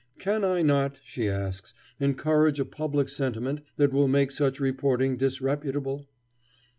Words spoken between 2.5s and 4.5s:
a public sentiment that will make